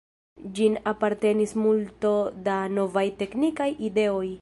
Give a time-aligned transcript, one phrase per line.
[0.59, 2.15] Ĝin apartenis multo
[2.49, 4.29] da novaj teknikaj ideoj.